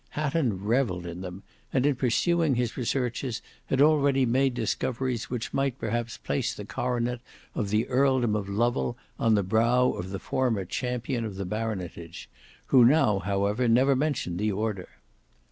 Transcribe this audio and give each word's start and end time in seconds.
Hatton 0.17 0.63
revelled 0.63 1.05
in 1.05 1.21
them, 1.21 1.43
and 1.71 1.85
in 1.85 1.95
pursuing 1.95 2.55
his 2.55 2.75
researches, 2.75 3.43
had 3.67 3.83
already 3.83 4.25
made 4.25 4.55
discoveries 4.55 5.29
which 5.29 5.53
might 5.53 5.77
perhaps 5.77 6.17
place 6.17 6.55
the 6.55 6.65
coronet 6.65 7.19
of 7.53 7.69
the 7.69 7.87
earldom 7.87 8.35
of 8.35 8.49
Lovel 8.49 8.97
on 9.19 9.35
the 9.35 9.43
brow 9.43 9.91
of 9.91 10.09
the 10.09 10.17
former 10.17 10.65
champion 10.65 11.23
of 11.23 11.35
the 11.35 11.45
baronetage, 11.45 12.27
who 12.73 12.83
now 12.83 13.19
however 13.19 13.67
never 13.67 13.95
mentioned 13.95 14.39
the 14.39 14.51
Order. 14.51 14.89